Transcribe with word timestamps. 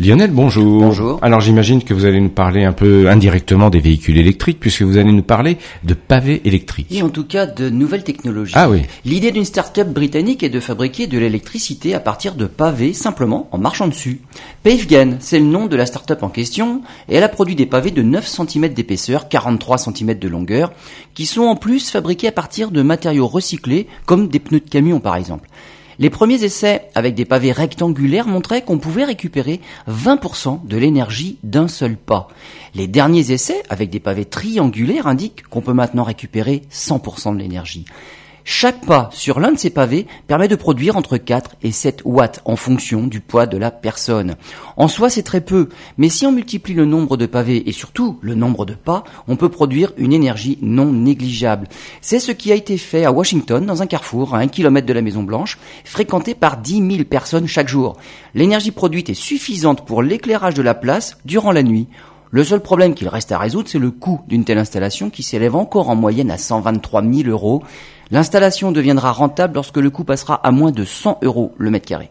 Lionel, 0.00 0.30
bonjour. 0.30 0.80
Bonjour. 0.80 1.18
Alors 1.20 1.42
j'imagine 1.42 1.84
que 1.84 1.92
vous 1.92 2.06
allez 2.06 2.22
nous 2.22 2.30
parler 2.30 2.64
un 2.64 2.72
peu 2.72 3.10
indirectement 3.10 3.68
des 3.68 3.80
véhicules 3.80 4.16
électriques 4.16 4.58
puisque 4.58 4.80
vous 4.80 4.96
allez 4.96 5.12
nous 5.12 5.22
parler 5.22 5.58
de 5.84 5.92
pavés 5.92 6.40
électriques. 6.46 6.86
Et 6.90 7.02
en 7.02 7.10
tout 7.10 7.24
cas 7.24 7.44
de 7.44 7.68
nouvelles 7.68 8.02
technologies. 8.02 8.54
Ah 8.56 8.70
oui. 8.70 8.84
L'idée 9.04 9.30
d'une 9.30 9.44
start-up 9.44 9.88
britannique 9.88 10.42
est 10.42 10.48
de 10.48 10.58
fabriquer 10.58 11.06
de 11.06 11.18
l'électricité 11.18 11.94
à 11.94 12.00
partir 12.00 12.34
de 12.34 12.46
pavés 12.46 12.94
simplement 12.94 13.50
en 13.52 13.58
marchant 13.58 13.88
dessus. 13.88 14.22
PaveGain, 14.62 15.16
c'est 15.20 15.38
le 15.38 15.44
nom 15.44 15.66
de 15.66 15.76
la 15.76 15.84
start-up 15.84 16.22
en 16.22 16.30
question 16.30 16.80
et 17.10 17.16
elle 17.16 17.22
a 17.22 17.28
produit 17.28 17.54
des 17.54 17.66
pavés 17.66 17.90
de 17.90 18.00
9 18.00 18.26
cm 18.26 18.72
d'épaisseur, 18.72 19.28
43 19.28 19.76
cm 19.76 20.18
de 20.18 20.28
longueur, 20.28 20.72
qui 21.12 21.26
sont 21.26 21.42
en 21.42 21.56
plus 21.56 21.90
fabriqués 21.90 22.28
à 22.28 22.32
partir 22.32 22.70
de 22.70 22.80
matériaux 22.80 23.26
recyclés 23.26 23.86
comme 24.06 24.28
des 24.28 24.38
pneus 24.38 24.60
de 24.60 24.70
camion 24.70 24.98
par 24.98 25.16
exemple. 25.16 25.46
Les 26.00 26.08
premiers 26.08 26.44
essais 26.44 26.88
avec 26.94 27.14
des 27.14 27.26
pavés 27.26 27.52
rectangulaires 27.52 28.26
montraient 28.26 28.62
qu'on 28.62 28.78
pouvait 28.78 29.04
récupérer 29.04 29.60
20% 29.86 30.66
de 30.66 30.76
l'énergie 30.78 31.36
d'un 31.42 31.68
seul 31.68 31.98
pas. 31.98 32.28
Les 32.74 32.86
derniers 32.86 33.32
essais 33.32 33.62
avec 33.68 33.90
des 33.90 34.00
pavés 34.00 34.24
triangulaires 34.24 35.06
indiquent 35.06 35.46
qu'on 35.48 35.60
peut 35.60 35.74
maintenant 35.74 36.04
récupérer 36.04 36.62
100% 36.72 37.34
de 37.34 37.38
l'énergie. 37.38 37.84
Chaque 38.52 38.84
pas 38.84 39.10
sur 39.12 39.38
l'un 39.38 39.52
de 39.52 39.58
ces 39.58 39.70
pavés 39.70 40.08
permet 40.26 40.48
de 40.48 40.56
produire 40.56 40.96
entre 40.96 41.18
4 41.18 41.54
et 41.62 41.70
7 41.70 42.02
watts 42.04 42.40
en 42.44 42.56
fonction 42.56 43.06
du 43.06 43.20
poids 43.20 43.46
de 43.46 43.56
la 43.56 43.70
personne. 43.70 44.34
En 44.76 44.88
soi, 44.88 45.08
c'est 45.08 45.22
très 45.22 45.40
peu, 45.40 45.68
mais 45.98 46.08
si 46.08 46.26
on 46.26 46.32
multiplie 46.32 46.74
le 46.74 46.84
nombre 46.84 47.16
de 47.16 47.26
pavés 47.26 47.68
et 47.68 47.72
surtout 47.72 48.18
le 48.20 48.34
nombre 48.34 48.66
de 48.66 48.74
pas, 48.74 49.04
on 49.28 49.36
peut 49.36 49.50
produire 49.50 49.92
une 49.98 50.12
énergie 50.12 50.58
non 50.62 50.86
négligeable. 50.86 51.68
C'est 52.00 52.18
ce 52.18 52.32
qui 52.32 52.50
a 52.50 52.56
été 52.56 52.76
fait 52.76 53.04
à 53.04 53.12
Washington, 53.12 53.64
dans 53.64 53.82
un 53.82 53.86
carrefour 53.86 54.34
à 54.34 54.38
un 54.38 54.48
kilomètre 54.48 54.88
de 54.88 54.94
la 54.94 55.02
Maison 55.02 55.22
Blanche, 55.22 55.56
fréquenté 55.84 56.34
par 56.34 56.56
10 56.56 56.96
000 56.96 57.04
personnes 57.04 57.46
chaque 57.46 57.68
jour. 57.68 57.98
L'énergie 58.34 58.72
produite 58.72 59.10
est 59.10 59.14
suffisante 59.14 59.86
pour 59.86 60.02
l'éclairage 60.02 60.54
de 60.54 60.62
la 60.62 60.74
place 60.74 61.18
durant 61.24 61.52
la 61.52 61.62
nuit. 61.62 61.86
Le 62.32 62.44
seul 62.44 62.60
problème 62.60 62.94
qu'il 62.94 63.08
reste 63.08 63.32
à 63.32 63.38
résoudre, 63.38 63.68
c'est 63.68 63.78
le 63.78 63.90
coût 63.90 64.20
d'une 64.28 64.44
telle 64.44 64.58
installation 64.58 65.10
qui 65.10 65.24
s'élève 65.24 65.56
encore 65.56 65.88
en 65.88 65.96
moyenne 65.96 66.30
à 66.30 66.38
123 66.38 67.02
000 67.02 67.28
euros. 67.28 67.62
L'installation 68.10 68.72
deviendra 68.72 69.12
rentable 69.12 69.54
lorsque 69.54 69.76
le 69.76 69.90
coût 69.90 70.04
passera 70.04 70.34
à 70.34 70.50
moins 70.50 70.72
de 70.72 70.84
100 70.84 71.18
euros 71.22 71.54
le 71.58 71.70
mètre 71.70 71.86
carré. 71.86 72.08